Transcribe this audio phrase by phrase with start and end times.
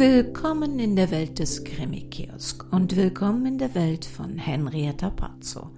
[0.00, 5.72] Willkommen in der Welt des Krimi-Kiosk und willkommen in der Welt von Henrietta Pazzo.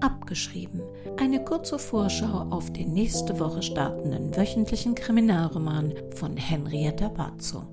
[0.00, 0.80] Abgeschrieben.
[1.16, 7.64] Eine kurze Vorschau auf den nächste Woche startenden wöchentlichen Kriminalroman von Henrietta Pazzo.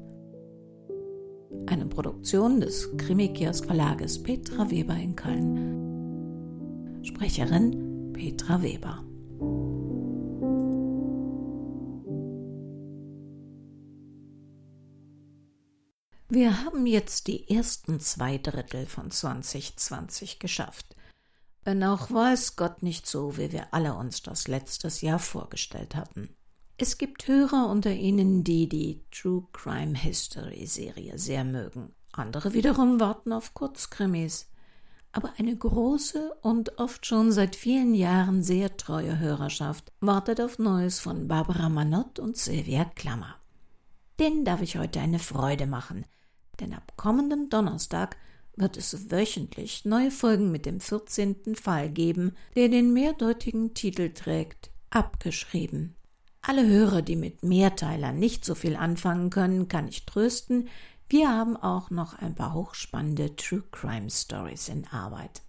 [1.67, 7.03] Eine Produktion des Krimi-Kiosk Verlages Petra Weber in Köln.
[7.03, 9.03] Sprecherin Petra Weber.
[16.33, 20.95] Wir haben jetzt die ersten zwei Drittel von 2020 geschafft.
[21.65, 26.29] Wenn auch weiß Gott nicht so, wie wir alle uns das letztes Jahr vorgestellt hatten.
[26.77, 31.91] Es gibt Hörer unter Ihnen, die die True Crime History Serie sehr mögen.
[32.13, 34.49] Andere wiederum warten auf Kurzkrimis.
[35.11, 40.97] Aber eine große und oft schon seit vielen Jahren sehr treue Hörerschaft wartet auf Neues
[40.97, 43.35] von Barbara Manott und Sylvia Klammer.
[44.17, 46.05] Denen darf ich heute eine Freude machen–
[46.59, 48.17] denn ab kommenden Donnerstag
[48.55, 51.55] wird es wöchentlich neue Folgen mit dem 14.
[51.55, 55.95] Fall geben, der den mehrdeutigen Titel trägt Abgeschrieben.
[56.41, 60.69] Alle Hörer, die mit Mehrteilern nicht so viel anfangen können, kann ich trösten,
[61.07, 65.41] wir haben auch noch ein paar hochspannende True Crime Stories in Arbeit.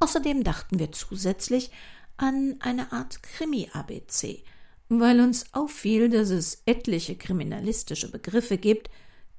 [0.00, 1.70] Außerdem dachten wir zusätzlich
[2.16, 4.42] an eine Art Krimi-ABC,
[4.88, 8.90] weil uns auffiel, dass es etliche kriminalistische Begriffe gibt,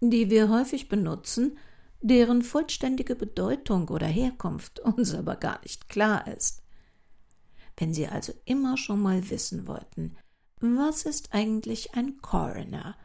[0.10, 1.58] die wir häufig benutzen,
[2.02, 6.64] deren vollständige Bedeutung oder Herkunft uns aber gar nicht klar ist.
[7.78, 10.16] Wenn Sie also immer schon mal wissen wollten,
[10.60, 12.96] was ist eigentlich ein Coroner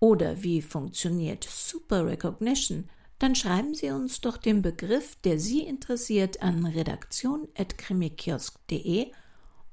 [0.00, 6.42] oder wie funktioniert Super Recognition, dann schreiben Sie uns doch den Begriff, der Sie interessiert,
[6.42, 9.12] an redaktion.krimikiosk.de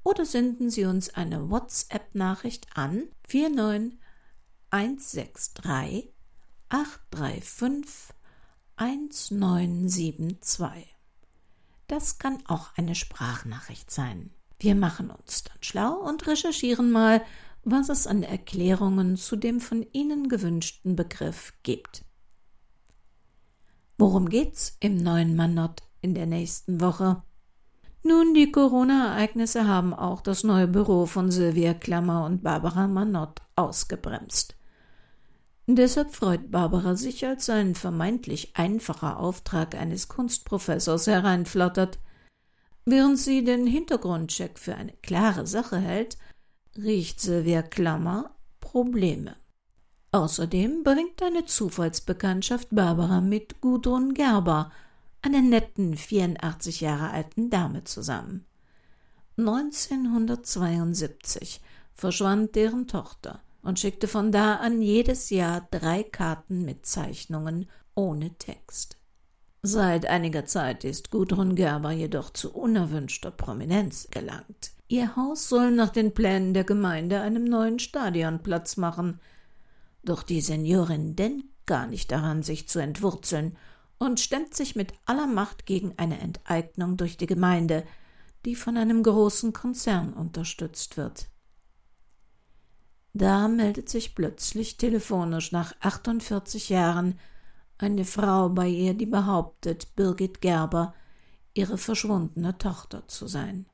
[0.04, 6.12] oder senden Sie uns eine WhatsApp-Nachricht an 49163
[6.70, 8.14] 835
[8.76, 10.96] 1972.
[11.86, 14.30] Das kann auch eine Sprachnachricht sein.
[14.58, 17.22] Wir machen uns dann schlau und recherchieren mal,
[17.64, 22.04] was es an Erklärungen zu dem von Ihnen gewünschten Begriff gibt.
[23.98, 27.22] Worum geht's im neuen Manott in der nächsten Woche?
[28.02, 34.56] Nun, die Corona-Ereignisse haben auch das neue Büro von Sylvia Klammer und Barbara Manott ausgebremst.
[35.76, 42.00] Deshalb freut Barbara sich, als ein vermeintlich einfacher Auftrag eines Kunstprofessors hereinflattert.
[42.84, 46.18] Während sie den Hintergrundcheck für eine klare Sache hält,
[46.76, 49.36] riecht Sylvia Klammer Probleme.
[50.10, 54.72] Außerdem bringt eine Zufallsbekanntschaft Barbara mit Gudrun Gerber,
[55.22, 58.44] einer netten 84 Jahre alten Dame, zusammen.
[59.38, 61.60] 1972
[61.94, 68.30] verschwand deren Tochter und schickte von da an jedes Jahr drei Karten mit Zeichnungen ohne
[68.38, 68.96] Text.
[69.62, 74.72] Seit einiger Zeit ist Gudrun Gerber jedoch zu unerwünschter Prominenz gelangt.
[74.88, 79.20] Ihr Haus soll nach den Plänen der Gemeinde einem neuen Stadion Platz machen.
[80.02, 83.56] Doch die Seniorin denkt gar nicht daran, sich zu entwurzeln
[83.98, 87.84] und stemmt sich mit aller Macht gegen eine Enteignung durch die Gemeinde,
[88.46, 91.28] die von einem großen Konzern unterstützt wird.
[93.12, 97.18] Da meldet sich plötzlich telefonisch nach 48 Jahren
[97.76, 100.94] eine Frau bei ihr, die behauptet, Birgit Gerber
[101.54, 103.66] ihre verschwundene Tochter zu sein.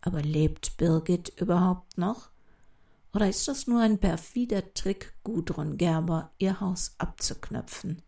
[0.00, 2.30] Aber lebt Birgit überhaupt noch?
[3.14, 8.02] Oder ist das nur ein perfider Trick, Gudrun Gerber ihr Haus abzuknöpfen?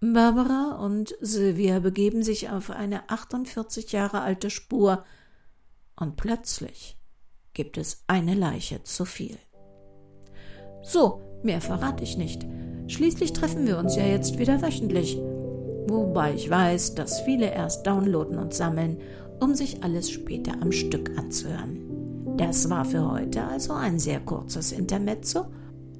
[0.00, 5.04] Barbara und Sylvia begeben sich auf eine 48 Jahre alte Spur
[5.96, 6.98] und plötzlich
[7.54, 9.38] gibt es eine Leiche zu viel.
[10.82, 12.44] So, mehr verrate ich nicht.
[12.88, 15.18] Schließlich treffen wir uns ja jetzt wieder wöchentlich.
[15.88, 18.98] Wobei ich weiß, dass viele erst downloaden und sammeln,
[19.40, 21.78] um sich alles später am Stück anzuhören.
[22.36, 25.46] Das war für heute also ein sehr kurzes Intermezzo,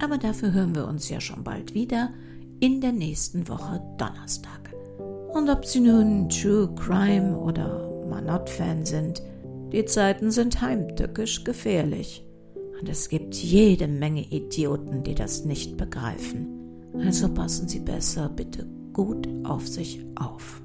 [0.02, 2.10] aber dafür hören wir uns ja schon bald wieder
[2.60, 4.74] in der nächsten Woche Donnerstag.
[5.32, 9.22] Und ob Sie nun True Crime oder Manott-Fan sind,
[9.74, 12.24] die Zeiten sind heimtückisch gefährlich.
[12.80, 16.46] Und es gibt jede Menge Idioten, die das nicht begreifen.
[17.00, 20.62] Also passen Sie besser bitte gut auf sich auf.